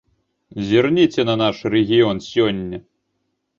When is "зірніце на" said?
0.69-1.35